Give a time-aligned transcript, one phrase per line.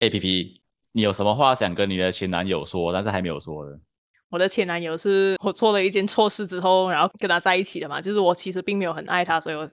[0.00, 0.60] A P P，
[0.92, 3.78] 你有什么话想跟你的前男友说，但是还没有说的？
[4.28, 8.00] 我的前男友是我做了一件错事之后，然后跟他在一起的嘛。
[8.00, 9.68] 就是我其实并没有很爱他，所以我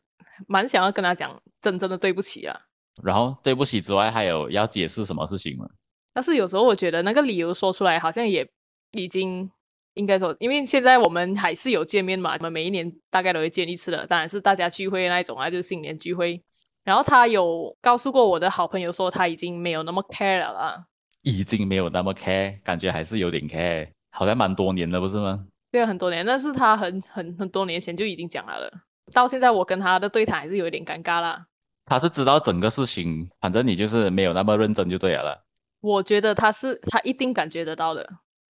[0.47, 2.57] 蛮想要跟他讲真正的对不起啊。
[3.04, 5.65] 然后对不起之外，还有要解释什么事情吗？
[6.13, 8.47] 但是有时候我觉得那个理由说出来，好像也
[8.92, 9.49] 已经
[9.96, 16.41] 应该说，因为现在我们还是有见面嘛，我们每一年大概都会见一次的，当然是大家聚会那一种啊，就是新年聚会。
[16.84, 20.86] 然后他有告诉过我的好朋友说，他已经没有那么 care 了啦。
[21.22, 25.46] 已经没有那么 care，感觉还是有点 care，好像蛮多年了，不是吗？
[25.72, 28.70] 对啊，很多年，但是他很很很多年前就已经讲了了。
[29.14, 31.46] 到现在我跟他的对谈还是有一点尴尬啦。
[31.86, 35.44] 他是知道整个事情，反正你就是没有那么认真就对了。
[35.82, 38.08] 我觉得他是他一定感觉得到的，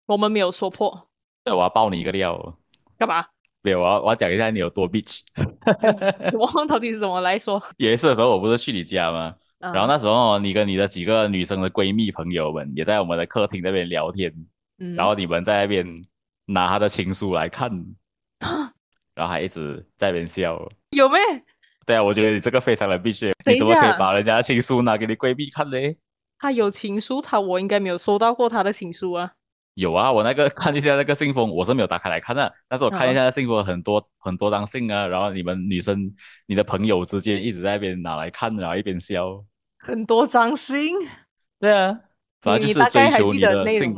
[0.06, 1.08] 我们没有说破。
[1.44, 2.56] 对，我要爆你一个料。
[2.98, 3.26] 干嘛？
[3.62, 5.20] 没有，我要我要讲一下你有多 bitch。
[6.30, 6.66] 什么？
[6.66, 7.62] 到底是怎么来说？
[7.78, 9.34] 有一次的时候，我不是去你家吗？
[9.58, 14.32] 然后那时候你跟你的几个女生的闺蜜朋友们也在我们的客厅那边聊天，
[14.96, 15.86] 然后你们在那边
[16.46, 17.70] 拿她的情书来看，
[19.14, 20.58] 然后还一直在那边笑。
[20.92, 21.18] 有没？
[21.84, 25.98] 对啊，我觉得你这个非常的 bitch，你怎么可以把人家的情书拿给你闺蜜看嘞？
[26.38, 29.32] 她有情书，她我应该没有收到过她的情书啊。
[29.74, 36.12] 有啊，我那个 看一下那个信封，我是没有打开来看的，但是我看一下那信封很多很多张信啊，然后你们女生
[36.46, 39.42] 你的朋友之间一直在那边拿来看，然后一边笑。
[39.78, 40.94] 很多张信。
[41.58, 41.98] 对啊，
[42.40, 43.94] 反正就是追求你的信。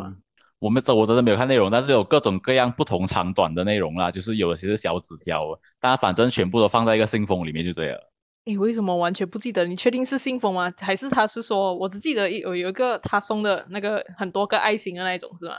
[0.58, 8.11] 我们这我真的没有看内容，但是有各种各样不同长短的内容啦，就是有些是小纸条，但反正全部都放在一个信封里面就对了。
[8.44, 9.64] 你为什么完全不记得？
[9.64, 10.72] 你确定是信封吗？
[10.78, 15.54] 还是他是说，我只记得有有一个他送的那个很多个爱心的那种，是吗？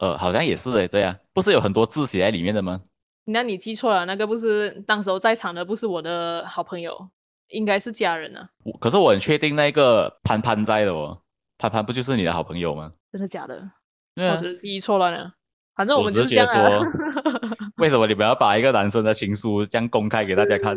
[0.00, 2.82] 呃，好像也是诶，对啊，不是有很多字写在里面的吗？
[3.26, 7.08] 那你记错了，那个不是当时候在场的，不是我的好朋友，
[7.48, 8.40] 应该是家人呢。
[8.80, 11.22] 可是我很确定那个潘潘在的哦，
[11.56, 12.92] 潘潘不就是你的好朋友吗？
[13.12, 13.70] 真的假的？
[14.16, 15.30] 我只是记错了呢。
[15.76, 16.84] 反正我们直接说，
[17.78, 20.76] 为什么你们要把一个男生的情书这样公开给大家看？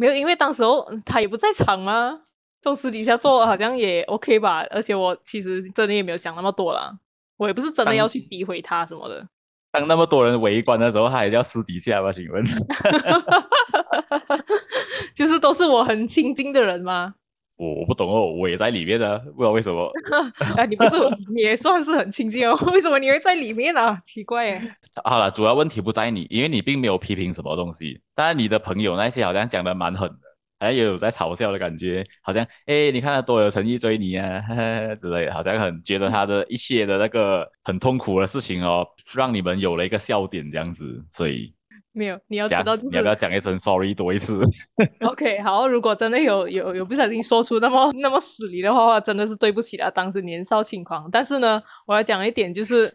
[0.00, 2.22] 没有，因为当时候他也不在场嘛，
[2.62, 4.64] 就私底下做好像也 OK 吧。
[4.70, 6.90] 而且我其实真的也没有想那么多啦，
[7.36, 9.28] 我也不是真的要去诋毁他什么的。
[9.70, 12.10] 当那么多人围观的时候，他还叫私底下吗？
[12.10, 12.42] 请问，
[15.14, 17.16] 就是都是我很亲近的人吗？
[17.60, 19.84] 我我不懂哦，我也在里面的，不知道为什么。
[20.56, 20.90] 啊， 你不是
[21.34, 22.56] 也算是很亲近哦？
[22.72, 23.98] 为什么你会在里面呢？
[24.02, 24.76] 奇怪哎。
[25.04, 28.00] 好了，主要问题不在你，因为你并没有批评什么东西。
[28.14, 30.16] 但是你的朋友那些好像讲的蛮狠的，
[30.58, 34.40] 好像也有在嘲笑的感觉，好像哎，你看他多有诚意追你啊
[34.98, 41.52] 之类，好像很觉得他的一切的那个很痛苦的事情哦，让你们有了一个笑点这样子，所以。
[41.92, 44.40] 没有，你要知道就是你要不要讲一声 sorry 多一次？
[45.02, 51.08] OK，好，如果真的有有有不小心说出那么那么死离的话，真的是对不起了，当时年少轻狂。
[51.10, 52.92] 但是呢，我要讲一点，就是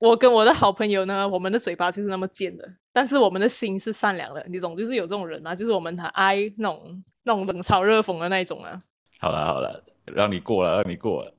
[0.00, 4.74] 我跟我的好朋友呢，我们的嘴巴就是那么贱的，但是我们的心是善良的，你懂？
[4.76, 8.80] 就是有这种人啊，就是我们很爱那种那种冷嘲热讽的那一种啊。
[9.20, 9.84] 好了好了，
[10.14, 11.34] 让你过了，让你过了，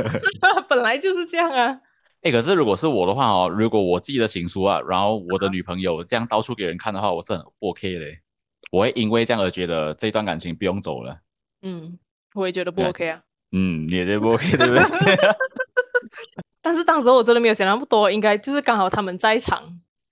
[0.66, 1.80] 本来就是这样啊。
[2.24, 8.20] 哎，可是如果是我的话哦，如果我寄的情书啊，然后我的女朋友这样到处给人看的话，我是很不 OK 嘞。
[8.72, 11.18] 我会因为这样而觉得这段感情不用走了。
[11.60, 11.98] 嗯，
[12.34, 13.20] 我也觉得不 OK 啊。
[13.52, 14.82] 嗯，你也觉得不 OK 对不对？
[16.62, 19.62] 但是当时我真的没有想那么多，应该就是刚好他们在场，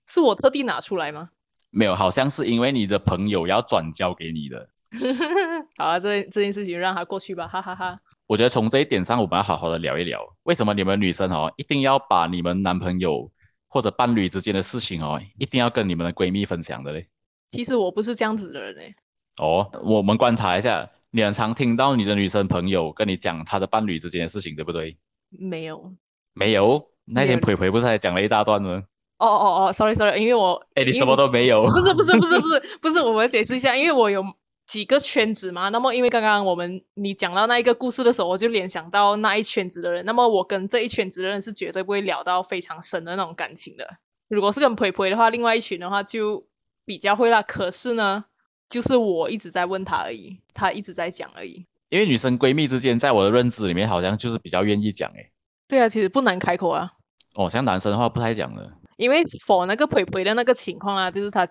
[0.07, 1.31] 是我特地拿出来吗？
[1.71, 4.69] 没有，好像是因为你的朋友要转交给你的。
[5.79, 7.99] 好了，这这件事情让他过去吧，哈哈哈。
[8.33, 13.29] 我觉得从这一点上，我们要好好的聊一聊，为什么你们女生哦，一定要把你们男朋友
[13.67, 17.05] 或者伴侣之间的事情哦，一定要跟你们的闺蜜分享的嘞？
[17.47, 18.95] 其实我不是这样子的人嘞。
[19.39, 24.97] 哦，我们观察一下，你很常听到你的女生朋友跟你讲她的伴侣之间的事情，对不对？
[25.29, 25.93] 没有，
[26.33, 26.83] 没有。
[27.05, 28.81] 那天培培不是还讲了一大段吗？
[29.19, 31.67] 哦哦哦，sorry sorry，因为我哎，你什么都没有。
[31.67, 34.25] 不是不是不是不是不是，我们解释一下，因为我有。
[34.73, 40.03] 几个圈子嘛，那么因为刚刚我们你讲到那一个故事的时候，我就联想到那一圈子的人。
[40.03, 43.87] 那么我跟这一圈子的人是绝对不会聊到非常深的那种感情的。
[44.29, 46.43] 如果是跟培培的话，另外一群的话就
[46.85, 47.39] 比较会啦。
[47.43, 48.25] 可是呢，
[48.67, 51.63] 就是我一直在问他而已，他一直在讲而已。
[51.89, 55.31] 因为女生闺蜜之间，在我的认知里面，好像就是比较愿意讲诶。
[55.67, 56.91] 对啊，其实不难开口啊。
[57.35, 58.71] 哦，像男生的话不太讲了。
[58.97, 61.47] 因为否那个培培的那个情况啊，就是他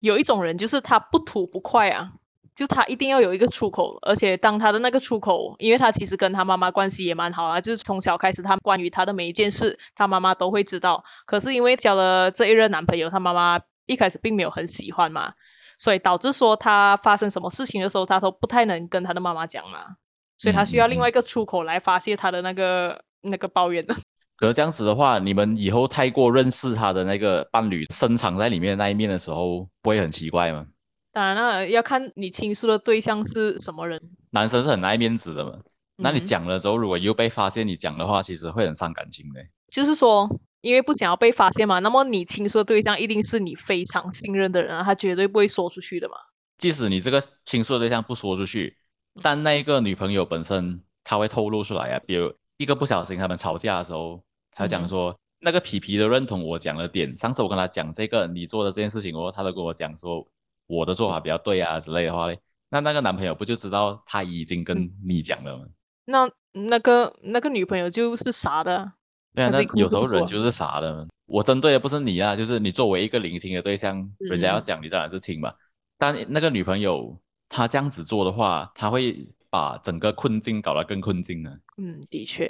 [0.00, 2.10] 有一种人，就是他不吐不快啊。
[2.54, 11.02] 就他一定要有一个出口，而且当他的那个出口，因为他其实跟他妈妈关系也蛮好啊，就是从小开始，他关于他的每一件事，他妈妈都会知道。
[11.26, 15.32] 可是因为交了这一任男朋友，他妈妈一开始并没有很喜欢嘛，
[15.78, 19.96] 所以导致说他发生什么事情的时候，他都不太能跟他的妈妈讲嘛。
[20.36, 23.96] 所以他需要另外一个出口来发泄他的那个那个抱怨的。
[24.36, 30.66] 可是这样子的话，你们以后太过认识他的那个伴侣深藏在里面的那一面的时候，不会很奇怪吗？
[31.14, 34.02] 当然了，要看你倾诉的对象是什么人。
[34.30, 35.52] 男生是很爱面子的嘛，
[35.96, 39.40] 那你嗯讲了之后，如果又被发现你讲的话，其实会很伤感情的。
[39.70, 40.28] 就是说，
[40.60, 46.16] 因为不想要被发现嘛，那么你倾诉的对象一定是你非常信任的人啊，他绝对不会说出去的嘛。
[46.58, 48.76] 即使你这个倾诉的对象不说出去，
[49.22, 52.00] 但那一个女朋友本身她会透露出来啊。
[52.04, 54.20] 比如一个不小心他们吵架的时候，
[54.50, 60.26] 她讲嗯说、那个皮皮的认同我讲的点，上次我跟他讲这个你做的这件事情哦，他都跟我讲说
[60.66, 62.38] 我的做法比较对啊之类的话嘞，
[62.70, 65.64] 那那个男朋友不就知道他已经跟嗯你讲了吗？
[66.06, 68.92] 那那个那个女朋友就是傻的啊，
[69.34, 71.06] 对啊，那有时候人就是傻的。
[71.26, 75.54] 我针对的不是你啊，就是你作为一个聆听的对象，人家要嗯讲你当然是听嘛。
[75.96, 77.18] 但那个女朋友
[77.48, 81.56] 她这样子做的话，她会把整个困境搞得更困境呢。
[81.78, 82.46] 嗯，的确，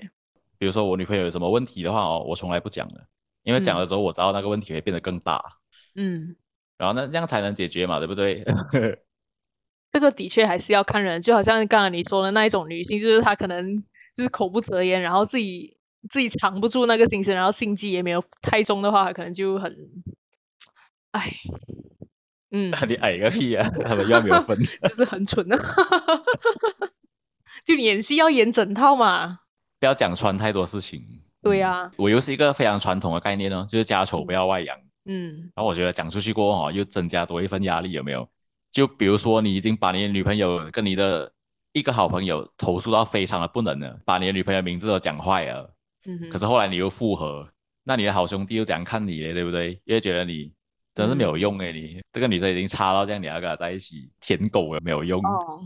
[0.59, 3.07] 比如说我女朋友有什么问题的话哦，我从来不讲的，
[3.45, 5.41] 因为讲嗯了之后我知道那个问题会变得更大，
[5.95, 6.35] 嗯，
[6.79, 8.45] 然后那这样才能解决嘛，对不对？
[9.93, 13.77] 这个的确还是要看人，就好像刚刚你说的那一种女性，就是她可能
[14.17, 15.77] 就是口不择言，然后自己
[16.11, 19.73] 自己藏不住那个心声，然后心机也没有太重的话，可能就很，
[21.13, 21.33] 哎，
[22.51, 23.69] 嗯，那你矮个屁啊！
[23.85, 24.59] 他们又要没有分。
[24.83, 25.57] 就是很蠢的，
[27.65, 29.39] 就你演戏要演整套嘛，
[29.79, 31.01] 不要讲穿太多事情。
[31.01, 34.75] 嗯对呀我又是一个非常传统的概念哦，就是家丑不要外扬。
[35.07, 38.29] 嗯然后我觉得讲出去过后哦，又增加多一份压力，有没有？
[38.73, 41.31] 就比如说你已经把你的女朋友跟你的
[41.73, 45.75] 一个好朋友投诉到非常的不能了，把你的女朋友名字都讲坏了，
[46.31, 47.49] 可是后来你又复合，
[47.85, 49.33] 那你的好兄弟又怎样看你嘞？
[49.33, 49.81] 对不对？
[49.85, 50.53] 因为觉得你
[50.95, 55.61] 真是没有用诶，你这个女生已经差到这样，你要跟她在一起舔狗了没有用，哦，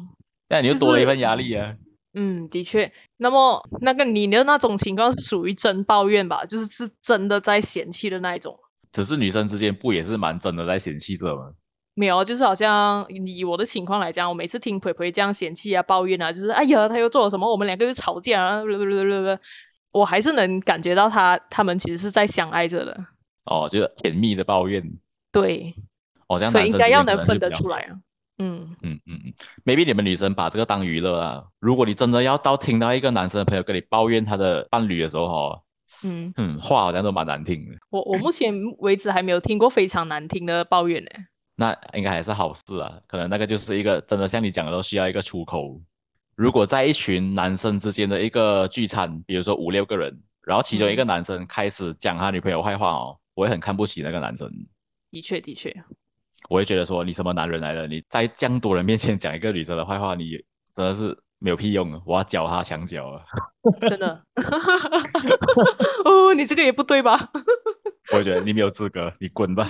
[0.48, 1.76] 那你又就多了一份压力啊。
[2.14, 2.90] 嗯，的确。
[3.18, 6.44] 那么那个你的那种情况是属于真抱怨吧？
[6.44, 8.58] 就是是真的在嫌弃的那一种。
[8.98, 11.52] 只是女生之间不也是蛮真的在嫌弃着吗？
[11.94, 18.62] 没有，就是好像以我的情况来讲，我每次听培培这样嫌弃啊、抱怨啊，就是哎呀，他又做了什么，我们两个又吵架啊，
[19.92, 23.04] 我还是能感觉到他他们其实是在相爱着的。
[23.44, 24.82] 哦，就是甜蜜的抱怨。
[25.30, 25.72] 对，
[26.26, 27.94] 哦，这样所以应该要能分得出来啊。
[28.38, 29.32] 嗯，嗯嗯嗯
[29.64, 31.44] ，maybe 你们女生把这个当娱乐啊。
[31.60, 35.62] 如果你真的要到听到一个男生的朋友跟你抱怨他的伴侣的时候，哦，
[36.04, 37.76] 嗯，嗯，话好像都蛮难听的。
[37.90, 41.10] 我我目前为止还没有听过非常难听的抱怨呢。
[41.56, 45.80] 那应该还是好事啊，可能那个就是一个真的像你讲的，都需要一个出口。
[46.36, 54.48] 如果在一群男生之间的一个聚餐，比如说五六个人，然后其中一个男生开始讲他女朋友坏话哦，我会很看不起那个男生，
[55.10, 55.74] 的确，的确，
[56.48, 57.88] 我会觉得说你什么男人来了？
[57.88, 60.30] 你在这样多人面前讲一个女生的坏话，你
[60.72, 62.00] 真的是没有屁用啊！
[62.04, 63.22] 我要脚他墙角啊！
[63.88, 64.22] 真的。
[66.04, 67.30] 哦，你这个也不对吧？
[68.12, 69.68] 我会觉得你没有资格，你滚吧。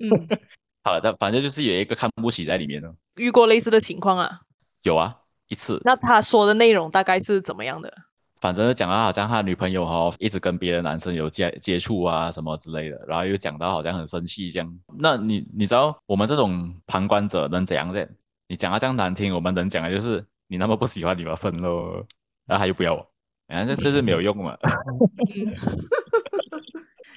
[0.00, 0.28] 嗯，
[0.84, 2.88] 好了，但反正就是有一个看不起在里面呢。
[3.16, 4.40] 遇过类似的情况啊。
[4.82, 5.16] 有啊，
[5.48, 7.92] 一次，那他说的内容大概是怎么样的？
[8.40, 14.78] 反正讲到好像他女朋友哈、哦、一直跟别的男生有接接触啊什么之类的，然后又讲到好像很生气这样。
[14.96, 18.08] 那你你知道我们这种旁观者能怎样子？
[18.46, 22.04] 你讲到这样难听，我们能讲的就是你那么不喜欢你们分咯，
[22.46, 23.06] 然后他又不要我，
[23.46, 24.56] 反正这这是没有用嘛。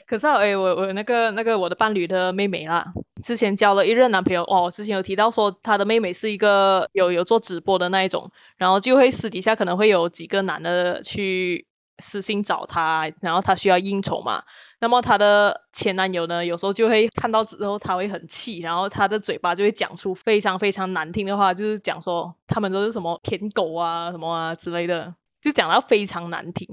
[0.05, 2.85] 可是啊，哎，我我那个那个我的伴侣的妹妹啦，
[3.23, 11.65] 之前交了一任男朋友哦，之前有提到说她的妹妹是一个有有做直播的那一种，然后就会私底下可能会有几个男的去
[11.99, 14.43] 私信找她，然后她需要应酬嘛。
[14.81, 26.67] 那么她的前男友呢，有时候就会看到之后他会很气，然后他的嘴巴就会讲出非常非常难听的话，就是讲说他们都是什么舔狗啊什么啊之类的， 就讲到非常难听。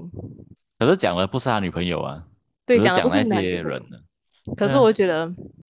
[0.79, 2.23] 可是讲的不是他女朋友啊，
[2.65, 3.97] 对，讲的不讲那些人呢。
[4.57, 5.31] 可是我觉得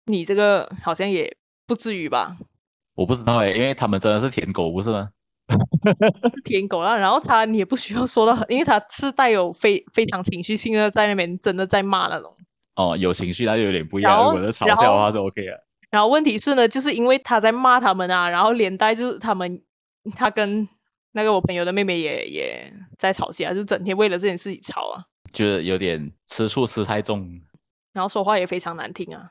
[0.07, 2.37] 你这个好像也不至于吧，
[2.95, 5.11] 我不知道哎，因为他们真的是舔狗不是吗？
[6.45, 6.97] 舔狗啦。
[6.97, 12.31] 然后他你也不需要说到，因为他是带有非非常情绪性的在那边真的在骂那种。
[12.77, 14.13] 哦，有情绪那就有点不一样。
[14.13, 15.65] 然后如果是嘲笑的话是 OK 的。
[15.91, 19.61] 然后问题是呢，就是因为他在骂他们啊，然后连带就是他们
[20.17, 20.67] 他跟
[21.13, 25.03] 那个我朋友的妹妹也也在吵架，就整天为了这件事情吵啊，
[25.33, 27.29] 就是有点吃醋吃太重
[27.93, 29.31] 然后说话也非常难听啊。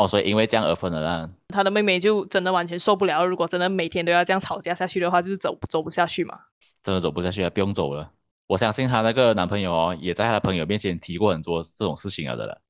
[0.00, 1.30] 哦，所以因为这样而分了啦。
[1.48, 6.38] 他的妹妹就真的完全受不了，如果真的每天都要这样吵架下去的话，就是走走不下去嘛。
[6.82, 8.10] 真的走不下去了，不用走了。
[8.46, 12.60] 我相信她那个男朋友哦，也在她的朋友面前提过很多这种事情了的了。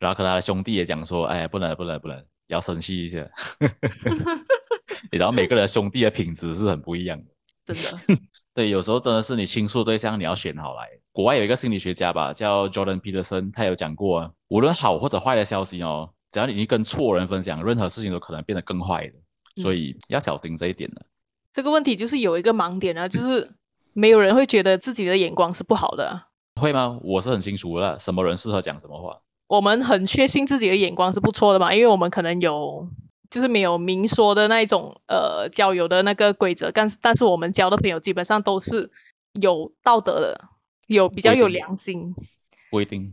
[0.00, 3.18] 然后跟他的兄弟也讲说，哎，不能不能不能，要生气一下。
[5.12, 7.24] 你知道每个人兄弟的品质是很不一样的。
[7.66, 8.16] 真的，
[8.54, 10.88] 对，有时候真的是你倾诉对象，你要选好来。
[11.12, 19.14] 国外有一个心理学家吧，叫 Jordan Peterson，他有讲过啊，无论好或者坏的消息哦，只要你跟错人分享，任何事情都可能变得更坏的。
[19.62, 21.04] 所以要小心这一点的。
[21.52, 23.50] 这个问题就是有一个盲点啊，就是
[23.92, 26.26] 没有人会觉得自己的眼光是不好的。
[26.60, 26.98] 会吗？
[27.02, 29.20] 我是很清楚了，什么人适合讲什么话。
[29.48, 32.86] 我们很确信自己的眼光是不错的嘛，因为我们可能有，
[33.28, 38.88] 就是没有明说的那一种呃交友的那个规则，但是但是我们交的朋友基本上都是
[39.40, 40.40] 有道德的，
[40.86, 42.14] 有比较有良心，
[42.70, 43.12] 不一定，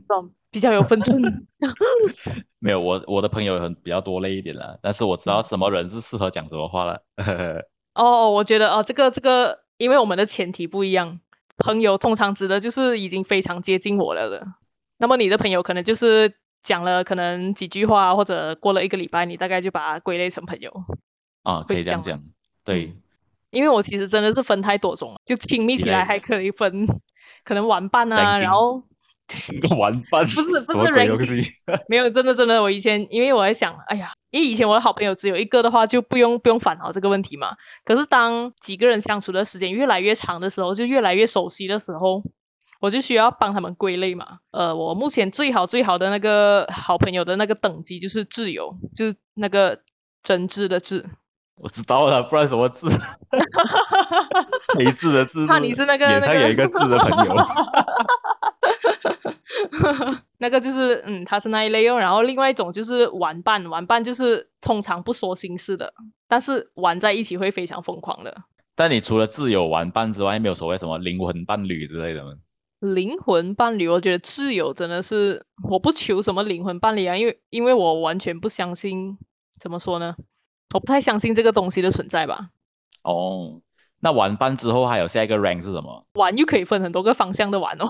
[0.51, 1.21] 比较有分寸。
[2.59, 7.01] 没有，我我的朋友很比较多类一点了，但是我知道什么人是适合讲什么话了。
[7.95, 11.19] 哦，我觉得哦，这个这个，因为我们的前提不一样，
[11.57, 14.45] 朋友通常指的就是已经非常接近我了的。
[14.97, 16.31] 那么你的朋友可能就是
[16.63, 20.71] 讲了可能几句话，或者过了一个礼拜，你大概就把它归类成朋友
[21.43, 22.19] 啊，可以这样讲。
[22.63, 22.93] 对，
[23.51, 26.85] 因为我其实真的是分太多种了，就亲密起来还可以分，
[27.43, 28.83] 可能玩伴啊，然后
[29.77, 31.07] 玩伴不是不是人，
[31.87, 37.55] 没有真的真的，我以前因为我在想，哎呀，因为以前我的好朋友只有一个的话，就不用不用烦恼这个问题嘛。
[37.83, 42.23] 可是当几个人相处的时间越来越长的时候，就越来越熟悉的时候。
[42.79, 49.75] 我就需要帮他们归类嘛，呃，我目前最好最好的那个好朋友的那个等级就是挚友，就是那个
[50.21, 51.03] 真挚的挚。
[51.55, 52.87] 我知道了，不然什么挚？
[54.77, 55.47] 没挚的挚。
[55.47, 57.35] 那你是那个脸上有一个痣的朋友。
[60.39, 61.97] 那个就是嗯，他是那一类哦。
[61.97, 65.93] 然后另外一种就是玩伴，玩伴就是通常不说心事的，
[66.27, 68.43] 但是玩在一起会非常疯狂的。
[68.75, 72.33] 但你除了挚友玩伴之外，没有所谓什么灵魂伴侣之类的吗？
[72.79, 79.17] 灵魂伴侣，我觉得挚友真的是我不求什么灵魂伴侣啊，因为因为我完全不相信，
[79.59, 80.15] 怎么说呢？
[80.75, 82.49] 我不太相信这个东西的存在吧。
[83.03, 83.59] 哦，
[84.01, 86.05] 那玩伴之后还有下一个 rank 是什么？
[86.13, 87.87] 玩又可以分很多个方向的玩哦。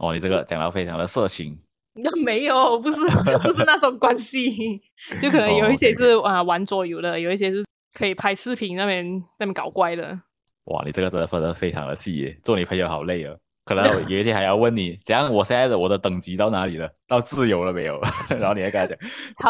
[0.00, 1.56] 哦，你这个讲到非常的色情。
[1.94, 3.00] 那 没有，不是
[3.42, 4.80] 不是那种关系，
[5.20, 7.64] 就可能有一些是啊玩桌游的，有一些是
[7.94, 9.04] 可以拍视频那边
[9.38, 10.18] 那边搞怪的。
[10.64, 13.36] 哇，你这个真的分的非常的细，做你朋友好累哦。
[13.64, 15.30] 可能 有一天还要问你，怎样？
[15.30, 16.88] 我现在的我的等级到哪里了？
[17.06, 18.00] 到自由了没有？
[18.30, 18.96] 然后你还跟他讲，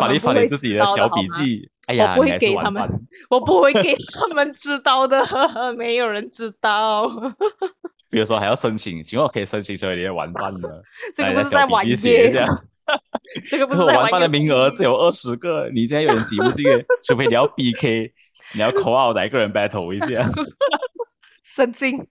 [0.00, 1.71] 翻一翻你自己的小笔记。
[1.87, 5.25] 哎呀，我不会给他们，我不会给他们知道的，
[5.76, 7.09] 没有人知道。
[8.11, 10.69] 比如说还要申请，请问我可以申请成为你的玩伴吗？
[11.14, 11.97] 这个不是在玩耶？
[13.49, 16.67] 这个不是玩伴的名额只有二十个，你现在有点挤不进，
[17.07, 18.12] 除非你要 BK，
[18.55, 20.29] 你要 call out 哪个人 battle 一下。
[21.45, 22.05] 神经！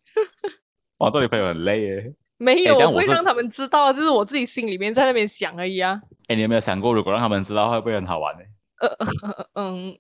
[1.00, 2.14] 哇，做女朋友很累耶。
[2.38, 6.00] 没有，我会让他们知道，就是我自己心里面在那边想而已啊。
[6.28, 8.42] 哎，你有没有想过，如果让他们知道，会不会很好玩呢？
[8.80, 9.98] 呃，嗯，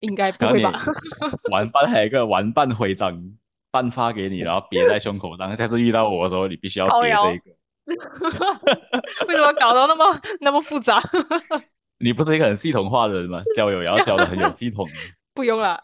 [0.00, 0.72] 应该不会吧。
[1.50, 3.18] 玩伴还有一个玩伴徽章
[3.70, 5.54] 颁发给你，然后别在胸口上。
[5.54, 7.56] 下次遇到我的时候，你必须要别这个。
[9.26, 11.02] 为什么搞到那么 那么复杂？
[11.98, 13.42] 你不是一个很系统化的人吗？
[13.54, 14.88] 交友也要交的很有系统。
[15.34, 15.80] 不用了。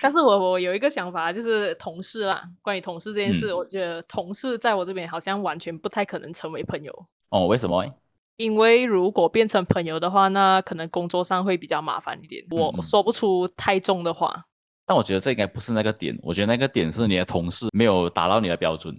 [0.00, 2.42] 但是我我有一个想法，就是同事啦。
[2.62, 6.92] 关于同事这件事，我觉得同事在我这边好像完全不太可能成为朋友。
[7.30, 7.84] 哦，为什么？
[8.36, 12.44] 因为如果变成朋友的话，那可能工作上会比较麻烦一点。
[12.50, 14.46] 我说不出太重的话。
[14.90, 16.18] 但我觉得这应该不是那个点。
[16.20, 18.92] 我觉得那个点是你的同事没有达到你的标准。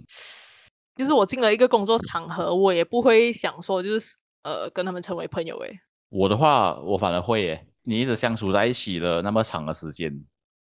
[0.96, 5.58] 就是我进了一个工作场合，我也不会想说，就是呃，跟他们成为朋友。
[5.58, 7.66] 诶，我的话，我反而会诶。
[7.82, 10.10] 你一直相处在一起了那么长的时间。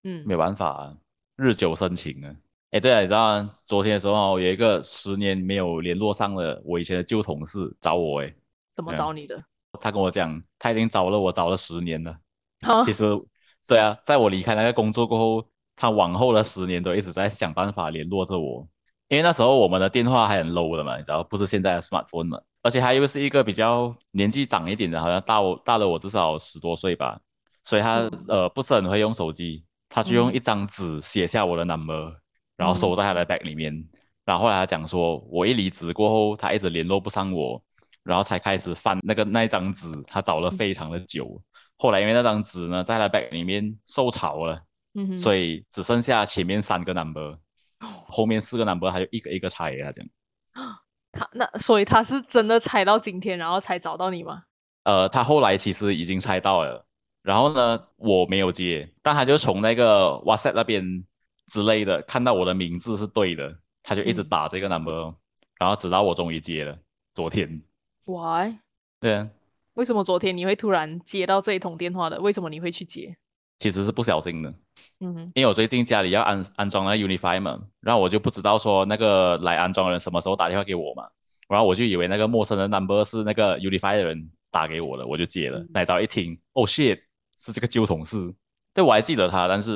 [0.04, 0.96] 嗯，没办法，
[1.36, 2.34] 日久生情啊。
[2.70, 8.34] 哎，对啊，你知道昨天的时候有一个十年没有联络上的我以前的旧同事找我，哎，
[8.72, 9.44] 怎么找你的？
[9.78, 12.16] 他跟我讲，他已经找了我找了十年了。
[12.86, 13.04] 其实，
[13.68, 18.66] 对啊，在我离开那个工作过后，他往后的十年都一直在想办法联络着我。
[19.08, 22.40] 因为那时候我们的电话还很 low 的嘛，你知道，不是现在的 smartphone 嘛。
[22.62, 27.20] 而且他又是一个比较年纪长一点的，好像大我大了我至少十多岁吧，
[27.62, 29.64] 所以他呃不是很会用手机。
[29.90, 32.14] 他就用一张纸写下我的 number，
[32.56, 33.72] 然后收在他的 bag 里面。
[34.24, 37.62] 然后后来他讲说，我一离职过后，他一直联络不上我，
[38.02, 41.40] 然后才开始翻那个那一张纸，他找了非常的久。
[41.78, 44.62] 后来因为那张纸呢，在他 bag 里面受潮了，
[45.16, 47.38] 所以只剩下前面三个 number，
[48.08, 50.10] 后面四个 number 他就一个一个拆他这样。
[51.12, 54.42] 他那所以他是真的猜到今天，然后才找到你吗？
[54.84, 56.84] 呃，他后来其实已经猜到了。
[57.22, 61.04] 然后呢，我没有接，但他就从那个 WhatsApp 那边
[61.48, 65.14] 之类的看到我的名字是对的，他就一直打这个 number，
[65.58, 66.78] 然后直到我终于接了。
[67.14, 67.62] 昨天
[68.04, 68.54] ，Why？
[69.00, 69.28] 对啊，
[69.78, 72.20] 为什么昨天你会突然接到这一通电话的？
[72.20, 73.16] 为什么你会去接？
[73.60, 74.52] 其实是不小心的，
[74.98, 81.08] 嗯哼，因为我最近家里要安安装那个 Unify 嘛，然后我就不知道说那个来安装的人什么时候打电话给我嘛，
[81.48, 85.64] 然后我就以为那个陌生的 number 是那个 Unify 的人打给我的，我就接了。
[85.72, 87.00] 那早一听，哦 shit，
[87.38, 88.34] 是这个旧同事。
[88.74, 89.74] 对，我还记得他，但是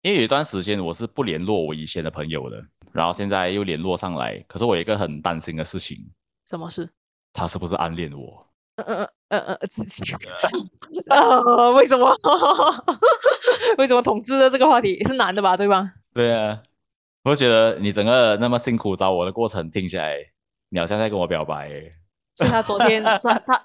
[0.00, 5.98] 因为有一段时间我是不联络我以前的朋友的，然后现在又联络上来，可是我有一个很担心的事情，
[6.48, 6.88] 什么事？
[7.34, 8.46] 他是不是暗恋我？
[8.76, 9.58] 呃呃呃呃呃，
[11.08, 12.14] 呃，为什么？
[13.78, 15.56] 为什么统治的这个话题是男的吧？
[15.56, 15.90] 对吧？
[16.12, 16.62] 对啊，
[17.24, 20.18] 我觉得你整个那么辛苦找我的过程听起来，
[20.68, 21.70] 你好像在跟我表白。
[22.34, 23.64] 所以他昨天， 他他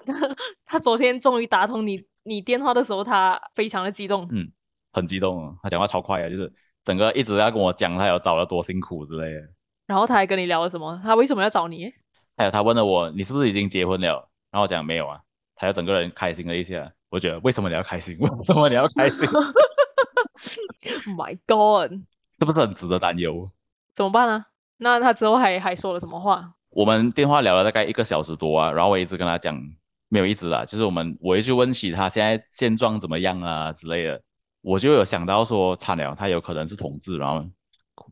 [0.64, 4.26] 他昨天终于打通你你电话的时候，他非常的激动。
[4.30, 4.50] 嗯，
[4.92, 6.50] 很激动，他讲话超快啊，就是
[6.82, 9.40] 整个一直要跟我讲他有找了多辛苦之类的。
[9.86, 10.98] 然后他还跟你聊了什么？
[11.04, 11.92] 他为什么要找你？
[12.38, 14.30] 还有他问了我，你是不是已经结婚了？
[14.50, 15.20] 然后我讲没有啊。
[15.60, 18.16] 他要整个人开心了一下，我觉得为什么你要开心？
[18.20, 19.28] 为什么你要开心？
[21.16, 21.90] My God，
[22.38, 23.50] 是不是很值得担忧？
[23.92, 24.46] 怎么办呢？
[24.76, 26.54] 那他之后还还说了什么话？
[26.70, 29.60] 我们电话聊了大概一个小时多啊，然后我一直跟他讲，
[30.08, 34.22] 没有一直啊，就是我们我一直问起他现在现状怎么样啊之类的，
[34.60, 37.44] 我就有想到说，惨了，他有可能是同志，然后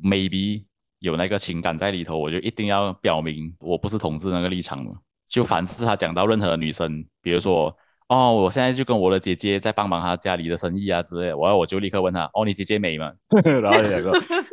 [0.02, 0.64] maybe
[0.98, 4.92] 有那个情感在里头，我就一定要表明我不是同志那个立场了。
[5.28, 7.76] 就凡是他讲到任何女生，比如说
[8.08, 13.12] 哦，我现在就跟我的姐姐在帮忙她家里的生意啊之类，我我就立刻问他，哦，你姐姐美吗？
[13.42, 14.12] 然后两个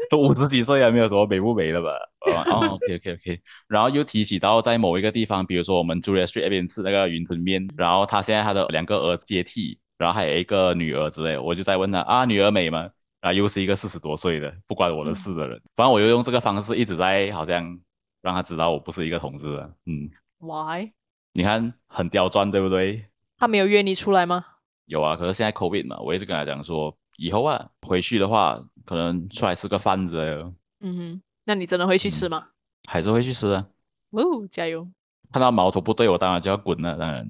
[0.10, 1.92] 都五十几岁了，没有什么美不美的吧？
[2.26, 12.90] 哦，OK OK OK，然后又提起到在某一个地方，比如说我们 Julia Street 那边吃那个云吞面，然后他现在他的两个儿子接替，然后还有一个女儿之类，我就在问他啊，女儿美吗？
[13.22, 17.80] 然后又是一个四十多岁的不关我的事的人，反正我就用这个方式一直在好像
[18.24, 20.10] 让他知道我不是一个同志的，嗯。
[20.44, 20.92] Why？
[21.32, 23.08] 你看很刁钻，对不对？
[23.38, 24.46] 他没有约你出来吗？
[24.88, 30.54] 有啊，可是现在 COVID 嘛，我一直跟他讲说，以后啊回去的话，可能出来吃个饭之类的。
[30.82, 32.50] 嗯哼，那你真的会去吃吗？
[32.90, 33.66] 还是会去吃啊？
[34.12, 34.86] 哦，加油！
[35.32, 37.26] 看到矛头不对，我当然就要滚了，当然。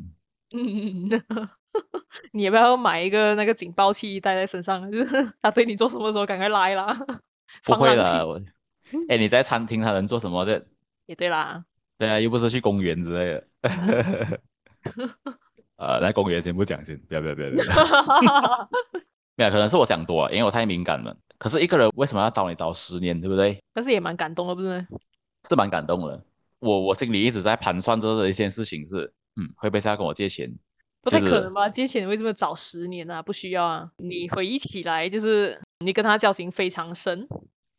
[0.56, 1.10] 嗯，
[2.34, 4.92] 你要不要买一个那个警报器带在身上？
[4.92, 6.94] 就 是他对你做什么时候，赶快来啦！
[7.64, 8.42] 不会的，我。
[9.08, 10.66] 哎，你在餐厅，他能做什么的？
[11.06, 11.64] 也对啦。
[12.04, 13.48] 对啊，又不是去公园之类的。
[15.78, 17.64] 呃，来公园先不讲先，不要不要不要不要。
[19.36, 21.16] 没有，可能是我想多，因为我太敏感了。
[21.38, 23.58] 可是一个人为什么要找你找十年，对不对？
[23.74, 24.86] 但是也蛮感动的，不是？
[25.48, 26.22] 是蛮感动的。
[26.60, 30.54] 我我心里一直在盘算着一件事情是，嗯，会不会是要跟我借钱？
[31.02, 31.70] 不太可能吧？
[31.70, 33.22] 借钱为什么找十年啊？
[33.22, 33.90] 不需要啊。
[33.98, 37.26] 你回忆起来，就是你跟他交情非常深。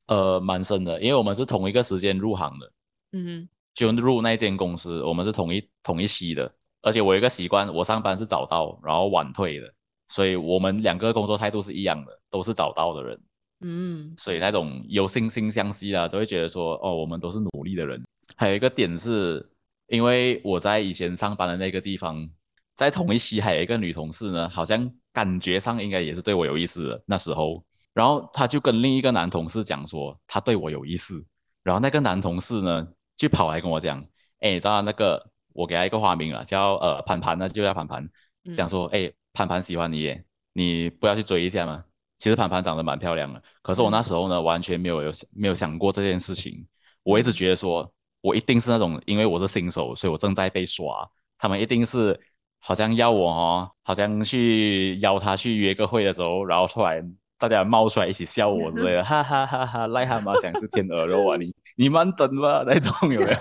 [0.07, 2.73] 呃，蛮深的，因为我们是同一个时间入行的。
[3.13, 3.49] 嗯。
[3.75, 9.69] 就入那间公司，我们是同一同一期的，而且我有一个习惯，我上班是早到，然后晚退的，
[10.09, 13.21] 所以我们两个工作态度是一样的，都是早到的人。
[13.63, 18.01] 嗯，所以那种有惺惺相惜啊，都会觉得说，哦，我们都是努力的人。
[18.37, 19.45] 还有一个点是，
[19.89, 22.29] 因为我在以前上班的那个地方，
[22.77, 31.25] 在同一期还有一个女同事呢，好像感觉上应该也是对我有意思的那时候，然后她就跟另一个男同事讲说，她对我有意思，
[31.65, 32.87] 然后那个男同事呢。
[33.25, 33.99] 就跑来跟我讲，
[34.41, 38.09] 哎，你知道那个我给他一个花名了，叫呃盘盘，那就叫盘盘。
[38.55, 41.83] 讲说，哎，盘盘喜欢你，耶，你不要去追一下吗？
[42.19, 46.67] 其实盘盘长得蛮漂亮的，可是我那时候呢，完全没有有没有想过这件事情。
[47.03, 51.09] 我一直觉得说，我一定是那种，因为我是新手，所以我正在被刷，
[51.39, 52.19] 他们一定是
[52.59, 57.17] 好像要我哦，好像去邀他去约个会的时候，然后突然。
[57.39, 59.89] 大家冒出来一起笑我之类的， 哈哈哈哈！
[59.89, 63.37] 癞蛤蟆想吃天鹅肉啊，你你慢等吧，那种有没有？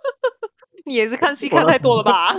[0.86, 2.34] 你也是看戏看太多了吧？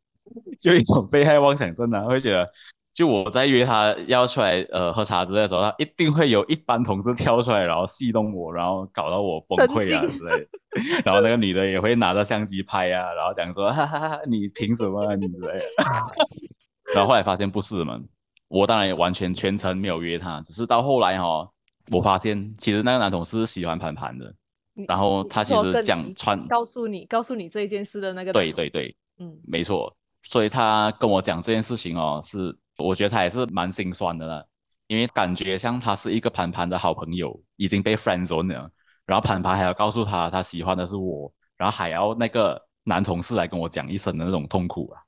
[0.60, 2.48] 就一种被害妄想症啊，会觉得，
[2.94, 10.48] 就我在约他要出来呃喝茶之类的时候，他一定会有一班同事跳出来，然后戏弄我，然后搞到我崩溃啊之类。
[11.04, 15.60] 然后那个女的也会拿着相机拍啊，然后讲说哈哈哈，你凭什么你之类。
[16.94, 17.98] 然后后来发现不是嘛。
[18.50, 21.48] 我当然也完全全程没有约他，只是到后来哈，
[21.92, 24.34] 我发现其实那个男同事喜欢盘盘的，
[24.88, 34.44] 然后他其实讲穿告诉你告诉你这一件事的那个对对对，嗯，没错，所以他跟我讲这件事情哦，是我觉得他也是蛮心酸的了，
[34.88, 38.68] 因为感觉像他是一个盘盘的好朋友已经被 friend zone 了，
[39.06, 45.00] 然后盘盘还要告诉他他喜欢的是我，然后还要那个男同事来跟我讲一声的那种痛苦啊，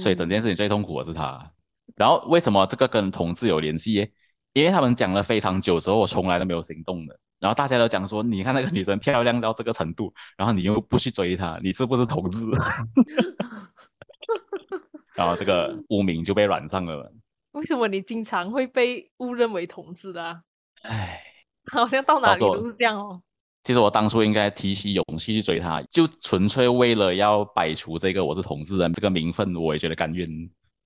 [0.00, 1.50] 所以整件事情最痛苦的是他。
[1.96, 4.10] 然后为什么这个跟同志有联系耶？
[4.52, 7.18] 因为他们讲了非常久之后，我从来都没有行动的。
[7.40, 12.46] 然后大家都讲说，你看那个女生漂亮到这个程度，然后你又不去追她，你是不是同志？
[15.14, 17.12] 然后这个污名就被染上了。
[17.52, 20.40] 为什么你经常会被误认为同志的、啊？
[20.82, 21.22] 唉，
[21.70, 23.20] 好像到哪里都是这样哦。
[23.62, 30.28] 其实我当初应该提起勇气去追她，就纯粹为了要摆除这个我是同志的这个名分，我也觉得甘愿。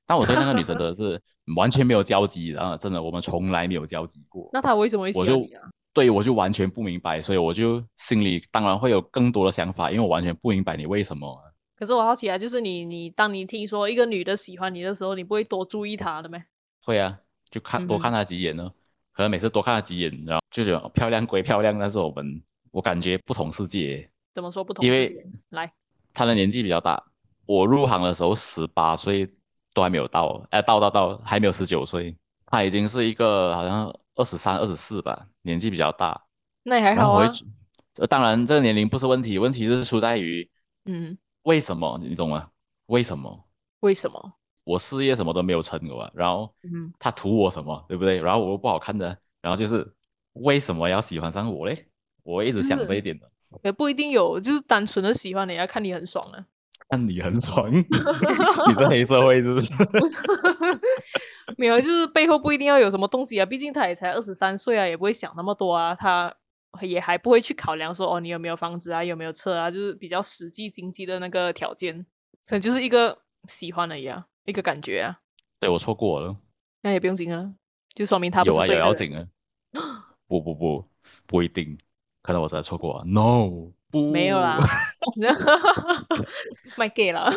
[0.09, 1.21] 但我对那个女生真的是
[1.55, 4.49] 完全没有交集，然后真的我们从来没有交集过。
[4.55, 5.69] 那她为什么会喜欢你啊？
[5.93, 11.39] 对我就完全不明白，所以我就心里当然会有更多的想法，因为我完全不明白你为什么。
[11.77, 16.43] 可是我好奇啊，就是你你当你听说一个女的喜欢你的时候，你不会多注意她的咩？
[16.83, 17.19] 会啊，
[17.51, 18.71] 就看多看她几眼呢。
[19.13, 24.09] 可能每次多看她几眼，然后就觉得漂亮归漂亮，但是我们我感觉不同世界。
[24.33, 25.27] 怎么说不同因为世界？
[25.51, 25.73] 来，
[26.15, 27.03] 她的年纪比较大，
[27.47, 29.29] 我入行的时候十八岁
[29.79, 32.13] 都还没有到，哎，到到到还没有十九岁，
[32.47, 36.21] 他已经是一个好像二十三、二十四吧，年纪比较大。
[36.65, 37.31] 那也还好啊
[38.09, 40.51] 当然这个年龄不是问题，问题是出在于
[40.87, 42.49] 嗯，为什么，你懂吗？
[42.87, 43.45] 为什么
[43.81, 44.33] 为什么？
[44.65, 46.11] 我事业什么都没有成过啊？
[46.13, 48.21] 然后嗯，他图我什么，对不对？
[48.21, 49.89] 然后我又不好看的，然后就是
[50.33, 51.87] 为什么要喜欢上我嘞？
[52.25, 53.31] 我一直想这一点的。
[53.63, 56.45] 也不一定有，就是单纯的喜欢人家看你很爽啊。
[56.89, 59.71] 看你很爽， 你是黑社会是不是？
[61.57, 66.35] 没有，就是背后不一定要有什么东西啊，毕竟他也才二十三岁啊，也不会想那么多啊，他
[66.83, 72.05] 也还不会去考量说哦，你有没有房子啊，有没有车啊，就是比较实际经济的那个条件，
[72.47, 75.19] 可能就是一个喜欢而已啊，一个感觉啊，
[75.61, 76.37] 对我错过了，
[76.83, 77.53] 那也不用紧啊，
[77.95, 79.27] 就说明他不有啊有要紧啊。
[80.27, 80.85] 不不不，
[81.27, 81.79] 不一定，
[82.23, 83.05] 可能我真的错过了。
[83.05, 84.59] No，不，没有啦，
[86.77, 87.31] 卖 gay 了，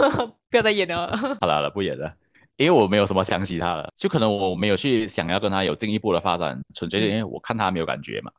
[0.49, 1.15] 不要再演了。
[1.39, 2.13] 好了好了，不演了，
[2.57, 8.31] 因为我没有什么想起他了，就可能我没有去想要跟他有进一步的发展，纯粹是因为我看他没有感觉嘛。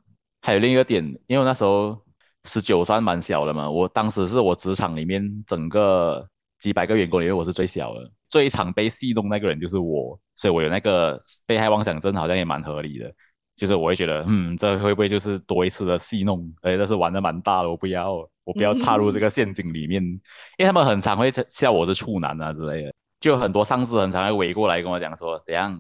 [0.43, 1.99] 还有另一个点，因为那时候
[2.45, 6.27] 十九算蛮小的嘛，我当时是我职场里面整个
[6.59, 13.11] 几百个员工里面我是最小的，最常被戏弄那个人就是我，所以我有那个被害妄想症，好像也蛮合理的。
[13.57, 16.53] 就是我会觉得，嗯，这会不会就是多一次的戏弄？
[16.63, 20.21] 哎，但是玩的蛮大的，我不要，我不要踏入这个陷阱里面，因
[20.61, 25.73] 为他们很常会笑我是处男啊之类的，就很多上司很常会围过来跟我讲说，怎样？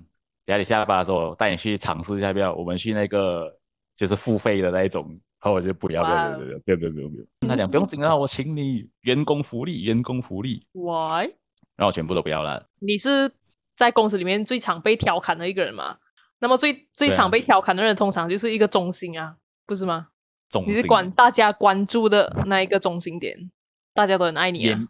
[0.44, 3.48] 等下你下班的时候，我带你去尝试一下，不要，我们去那个
[3.94, 7.24] 就是付费的那一种，然后我就不要，不要，不要，不要，不要，不要，不要。
[7.40, 10.66] 跟他讲不用紧张，我请你员工福利，员工福利。
[10.72, 11.30] Why？
[11.76, 12.66] 然后我全部都不要了。
[12.80, 13.32] 你是
[13.76, 15.96] 在公司里面最常被调侃的一个人吗？
[16.42, 20.09] 那么最最常被调侃的人，通常就是一个中心啊，不是吗？
[20.66, 23.50] 你是管大家关注的那一个中心点，
[23.94, 24.81] 大家都很爱你也啊。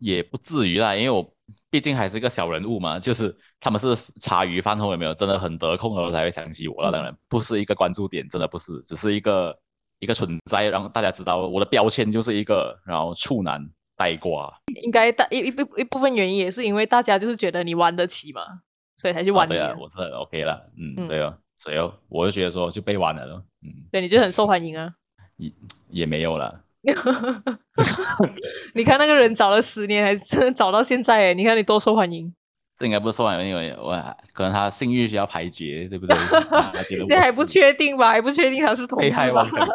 [0.00, 1.34] 也不至于啦，因为我
[1.68, 9.58] 毕竟还是一个小人物嘛，就是他们是茶余饭后有没有真的很得空的时候才会想起我了，当然不是一个关注点，真的不是，只是一个
[9.98, 13.60] 一个存在，让大家知道我的标签就是一个，然后处男
[13.96, 14.48] 呆瓜，
[14.80, 18.60] 应该大一一部一部分原因也是因为大家就是觉得你玩得起嘛，
[18.98, 24.92] 所以才去啊对啊玩你啊。，我是很 OK 了，嗯，嗯对哦，所以哦，我就觉得说就被玩了咯，嗯，对，你就很受欢迎啊。
[25.38, 25.50] 也
[25.90, 26.62] 也没有了，
[28.74, 32.34] 你看那个人找了十年，还真的找到现在哎，你看你多受欢迎，
[32.76, 33.92] 这应该不是受欢迎，因为我
[34.32, 36.16] 可能他性欲需要排解，对不对？
[36.50, 38.10] 他觉得现在我还不确定吧？
[38.10, 39.48] 还不确定他是同被志吧害妄？
[39.48, 39.74] 想症。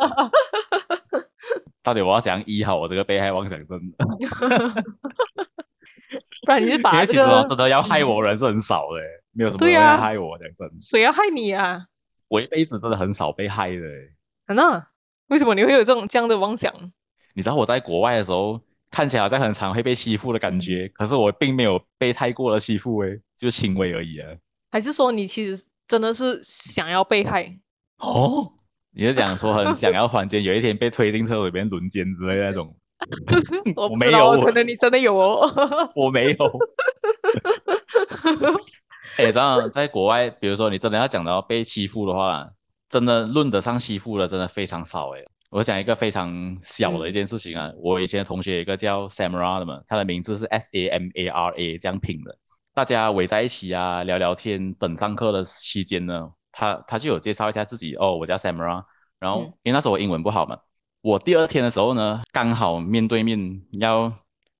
[1.81, 3.79] 到底我要怎样医好我这个被害妄想症？
[6.45, 8.99] 不然你就因把这为其实哦个真的要害我人是很少的，
[9.31, 10.37] 没有什么人对啊会害我。
[10.37, 11.85] 讲真，谁要害你啊？
[12.27, 13.81] 我一辈子真的很少被害的。
[14.45, 14.87] 啊那
[15.27, 16.73] 为什么你会有这种这样的妄想？
[17.33, 18.59] 你知道我在国外的时候，
[18.91, 24.29] 看起来好像很常会被欺负的感觉，可是我并没有被太过的欺负，诶，就轻微而已啊。
[24.71, 27.57] 还是说你其实真的是想要被害？
[27.97, 28.51] 哦，
[28.91, 32.75] 你是想说很想要突然间有一天被推进厕所里面轮奸之类的那种？
[33.75, 35.51] 我不没有，可能你真的有哦。
[35.95, 36.37] 我没有。
[39.17, 42.49] 哎，这样在国外，比如说你真的要讲到被欺负的话，
[42.89, 45.19] 真的论得上欺负的真的非常少哎。
[45.49, 52.35] 我讲一个非常小的一件事情啊，我以前的同学有一个叫 Samara 的嘛，他的名字是 S A M A R A 这样拼的。
[52.73, 58.83] 大家围在一起啊，聊聊天，等上课的期间呢，他他就有介绍一下自己哦，我叫 Samara，
[59.19, 60.57] 然后、嗯因为那时候我英文不好嘛，
[61.03, 64.09] 我第二天的时候呢，刚好面对面要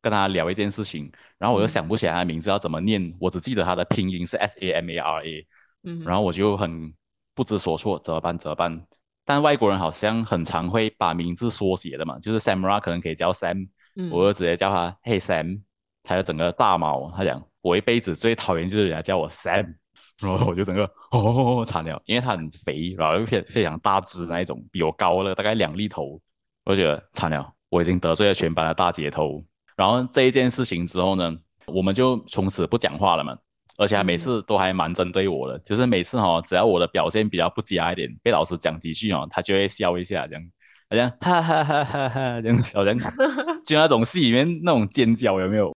[0.02, 5.48] 跟他聊一件事情，然后我又嗯想不起来他的名字要怎么念，我只记得他的拼音是 S A M A R A，
[5.84, 6.94] 嗯，然后我就很
[7.34, 8.38] 不知所措，怎么办？
[8.38, 8.86] 怎么办？
[9.24, 15.62] 但外国人好像很常会把名字缩写的嘛，就是 Samara 可能可以叫 Sam，、嗯我就直接叫他 Hey Sam，
[16.04, 19.76] 他就整个大毛，他讲我一辈子最讨厌就是人家叫我 Sam，
[20.20, 26.20] 然后我就整个哦惨了，因为他很肥，然后又非非常大只那一种，比我高了大概两粒头，
[26.66, 29.44] 我就觉得惨了，我已经得罪了全班的大姐头。
[29.76, 33.38] 然后这一件事情之后呢，我们就从此不讲话了嘛。
[33.76, 40.44] 而且还每嗯次都还蛮针对我的，就是每次哦，只要我的表现比较不佳一点，被老师讲几句哦，他就会笑一下，这样，
[40.92, 42.96] 好像哈哈哈哈哈，这样，好像
[43.66, 45.76] 就那种戏里面那种尖叫有没有？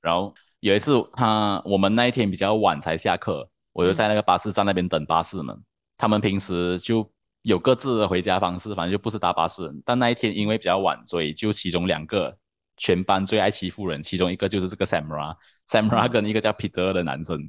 [0.00, 5.54] 然后有一次他我们那一天比较晚才下课，我就在那个巴士站那边等巴士嘛。
[5.98, 7.06] 他们平时就
[7.46, 9.72] 有各自的回家方式，反正就不是搭巴士。
[9.84, 12.36] 但那一天因为比较晚，所以就其中两个
[12.76, 17.40] 全班最爱欺负人，其中一个就是这个 Samra，Samra 跟一个叫 Peter 的男生，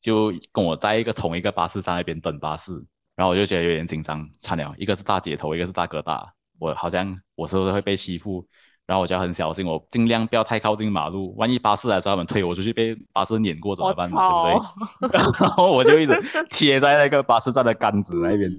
[0.00, 2.72] 就跟我在一个同一个巴士站那边等巴士。
[3.14, 8.44] 然后我就觉得有点紧张，差了，一个是大姐头，一个是大哥大，我好像我是不是会被欺负？
[8.86, 14.10] 然后我就要很小心，我尽量不要太靠近马路，万一巴士来的时候他们推我出去，被巴士碾过怎么办！
[14.10, 15.20] 对不对？
[15.20, 18.50] 然 后我就一直贴在那个巴士站的杆子那边，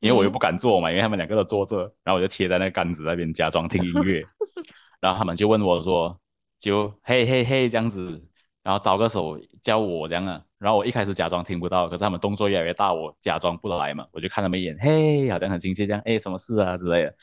[0.00, 4.22] 因为我又不敢坐嘛，因为他们两个都坐着，然后我就贴在那杆子那边假装听音乐，
[5.00, 6.18] 然后他们就问我说，
[6.58, 8.22] 就嘿嘿嘿这样子，
[8.62, 17.14] 然后招个手叫我这样啊，然后我一开始假装听不到，可是他们动作越来越大，我假装不来嘛，我就看他们一眼，嘿，好像很亲切这样，哎，什么事啊之类的，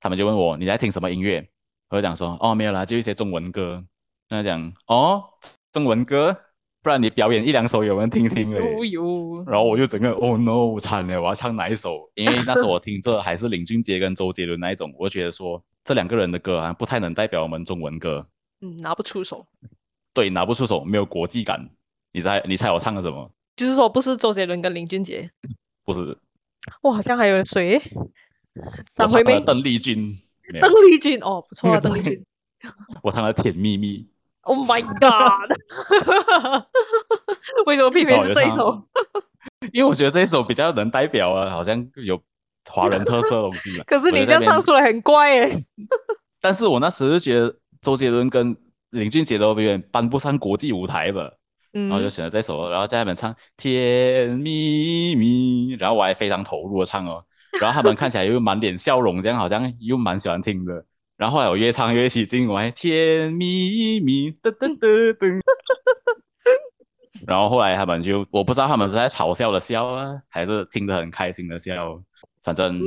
[0.00, 1.48] 他们就问我你在听什么音乐，
[1.90, 3.84] 我就讲说哦没有啦，就一些中文歌，
[4.28, 5.24] 那讲哦
[5.72, 6.36] 中文歌，
[6.88, 8.58] 不然你表演一两首有人听听嘞。
[9.46, 12.10] 然后我就整个哦 no 惨了，我要唱哪一首？
[12.16, 18.26] 因为那时候我听着还是林俊杰跟周杰伦那一种，我就觉得说这两个人的歌好像不太能代表我们中文歌，
[18.62, 19.46] 嗯，拿不出手，
[20.14, 21.68] 对，拿不出手，没有国际感。
[22.14, 23.30] 你猜，你猜我唱的什么？
[23.54, 25.30] 就是说不是周杰伦跟林俊杰，
[25.84, 26.16] 不是，
[26.84, 27.78] 哇，好像还有谁？
[28.54, 30.18] 我张惠妹邓丽君，
[30.58, 32.24] 邓丽君，哦，不错啊，邓丽君。
[33.04, 33.98] 我唱了《甜蜜蜜》，
[34.48, 35.50] Oh my god！
[37.66, 38.82] 为什么偏偏是这一首？
[39.72, 42.18] 因为我觉得这一首比较能代表啊，好像有
[42.70, 43.84] 华人特色的东西嘛。
[43.86, 45.66] 可是你这样唱出来很怪诶。
[46.40, 48.56] 但是我那时就觉得周杰伦跟
[48.90, 51.30] 林俊杰都有点搬不上国际舞台吧，
[51.72, 57.22] 然后就嗯，选了这首，然后在那边唱《甜蜜蜜》，然后我还非常投入的唱哦，
[57.60, 60.84] 然后他们看起来又满脸笑容，这样好像又蛮喜欢听的。
[61.18, 65.40] 然后后来我越唱越起劲，我还甜蜜蜜噔噔噔噔。
[67.26, 72.00] 然后后来他们就我不知道他们是在嘲笑的笑啊，还是听得很开心的笑。
[72.44, 72.80] 反正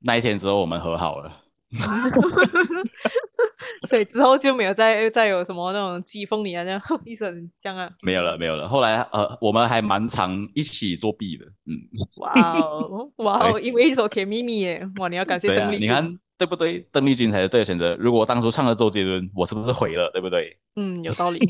[0.00, 1.40] 那一天之后我们和好了。
[3.88, 7.90] 所以之后就没有再再有什么那种讥讽你啊，这样 一声这样啊。
[8.00, 8.68] 没有了，没有了。
[8.68, 11.74] 后来呃，我们还蛮常一起作弊的，嗯，
[12.20, 15.84] 哇哦，哇哦， 因为一首《甜蜜蜜》耶，哇，你要感谢邓丽君。
[15.84, 16.86] 你看对不对？
[16.90, 17.94] 邓丽君才是对的选择。
[17.98, 20.56] 如果我当初唱了周杰伦，我是不是毁了，对不对？
[20.76, 21.38] 嗯，有道理。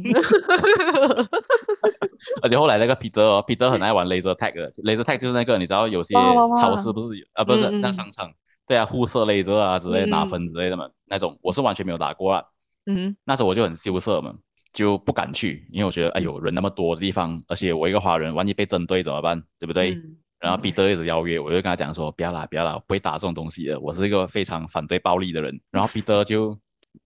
[2.43, 6.15] 而且后来那个彼得哦，彼得很爱玩 laser tag 的，laser tag 就是那个你知道有些
[6.61, 8.31] 超市不是有啊，不是那商场，
[8.67, 12.43] 对啊，互射 laser 啊之类的，拿嗯喷之类的嘛，那种我是完全没有打过啊。
[12.87, 14.35] 嗯那时候我就很羞涩嘛，
[14.73, 19.43] 就不敢去，因为我觉得哎呦人那么多的地方，而且我一个华人，万一被针对怎么办？
[19.59, 19.93] 对不对？
[19.95, 25.59] 嗯然后彼得一直邀约，我就跟他讲说不要啦，不要啦，我不会打这种东西的，我是一个非常反对暴力的人。
[25.71, 26.55] 然后彼得就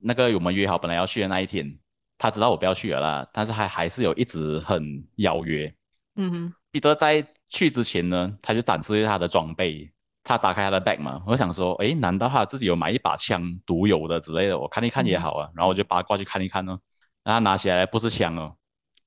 [0.01, 1.79] 那个我们约好本来要去的那一天，
[2.19, 5.73] 他知道我不要去了啦，但是还还是有一直很邀约。
[6.17, 9.89] 嗯哼彼得在去之前呢，他就展示他的装备，
[10.25, 14.59] 他打开他的 bag 嘛，我想说，诶，难道他自己有买一把枪独有的之类的？
[14.59, 16.77] 我看一看也好啊，然后我就八卦去看一看哦，
[17.23, 18.57] 然后拿起来不是枪哦，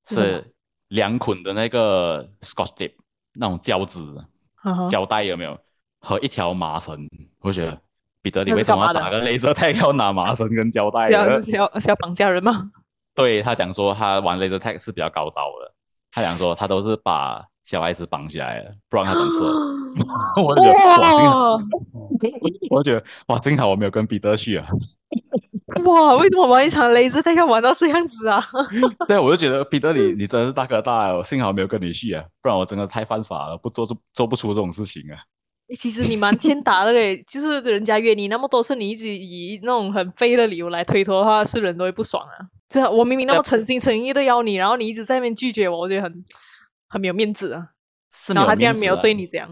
[0.08, 0.54] 是
[0.88, 2.96] 两捆的那个 Scotch tape
[3.34, 4.00] 那种胶纸
[4.90, 5.58] 胶带有没有？
[6.04, 7.08] 和一条麻绳，
[7.42, 7.80] 我就觉得
[8.24, 11.40] 彼得，你那为什么要打个镭射 tag 要拿麻绳跟胶带是要？
[11.40, 12.72] 是要是要绑架人吗？
[13.14, 15.72] 对他讲说，他玩 laser tag 是比较高招的。
[16.12, 19.54] 他讲说，他都是把小孩子绑起来了，不然他们射。
[20.42, 21.60] 我就觉得哇，幸好，
[22.72, 24.66] 我就觉得哇，幸好我没有跟彼得去啊。
[25.86, 26.16] 哇！
[26.16, 28.44] 为什么玩一场雷子带要玩到这样子啊？
[29.08, 35.18] 对，我就觉得彼得你你真的是大哥大哦，幸好没有跟你去啊，不然我真的太犯法了，不做做做不出这种事情啊。
[35.78, 42.36] 其实你蛮欠打的嘞， 就是人家约你那么多次，你一直以那种很废的理由来推脱的话，是人都会不爽啊。
[42.68, 46.26] 这我明明那么诚心诚意的邀你，然后你一直在那边拒绝我，我觉得很
[46.90, 47.68] 很没有面子啊。
[48.36, 49.50] 然后他竟然没有对你这样，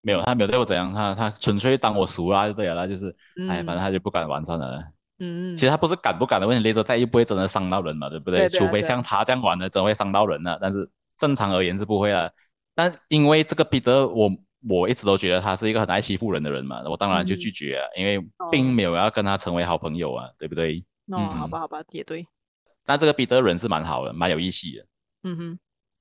[0.00, 3.14] 没有，他没有对我怎样，他他纯粹当我熟啦就对了啦，就是
[3.50, 4.78] 哎，反正嗯他就不敢玩算了。
[5.18, 8.40] 嗯，其实他不是敢不敢的问题，雷泽带又不会真的伤到人嘛，对不对？
[8.40, 10.58] 对对啊除非像他这样玩的，真会伤到人的。
[10.60, 12.32] 但是正常而言是不会的。
[12.74, 14.30] 但因为这个彼得，我
[14.68, 20.84] 我一直都觉得他是一个很爱欺负人的人嘛，我当然就嗯拒绝啊，因为哦并没有要跟他成为好朋友啊，对不对？
[21.10, 22.26] 哦，好嗯吧，好吧，也对，
[22.84, 24.86] 但这个彼得人是蛮好的，蛮有义气的。
[25.24, 25.58] 嗯哼，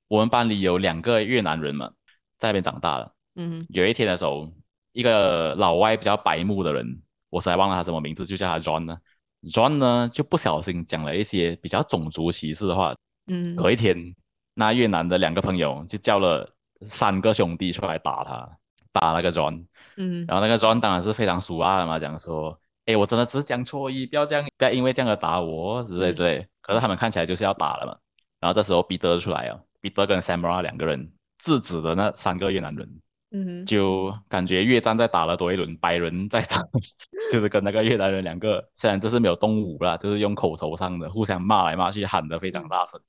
[0.08, 1.90] 我们班里有两个越南人嘛，
[2.38, 3.12] 在那边长大了。
[3.36, 4.52] 嗯哼，有一天的时候，
[4.92, 8.98] 一个老外比较白目的人，我实在忘了他什么名字，就叫他 John 呢。
[9.44, 12.96] John 呢就不小心讲了一些比较种族歧视的话。
[13.28, 14.16] 嗯，隔一天，
[14.54, 16.50] 那越南的两个朋友就叫了
[16.88, 18.50] 三个兄弟出来打他，
[18.92, 19.66] 打那个 John。
[19.98, 26.48] 嗯然后那个 John 当然是非常熟啊嘛，讲说，哎，我真的只是讲错意，不要这样，不要因为这样而打我之类之类。
[26.62, 27.98] 可是他们看起来就是要打了嘛。
[28.40, 36.64] 然后这时候彼得出来啊，彼得跟 Samara 两个人制止了那三个越南人，嗯哼就感觉越战再打了多一轮，白人在打，
[37.32, 43.00] 就是跟那个越南人两个，虽然这是没有动武啦，就是用口头上的互相骂来骂去，喊得非常大声。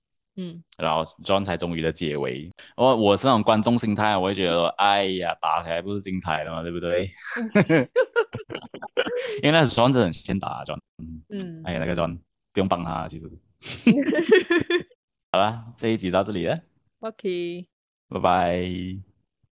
[0.40, 2.48] 嗯然后 John 才终于的解围。
[2.76, 7.10] 我我是那种观众心态，我会觉得说，哎呀，打起来不是精彩的嘛，对不对？
[9.42, 12.18] 因为那 John 真的很先打、啊、John，嗯，嗯哎呀，那个 John
[12.52, 13.28] 不用帮他，其实。
[15.32, 16.56] 好了，这一集到这里了
[17.00, 17.66] ，，OK。
[18.08, 19.07] 拜拜。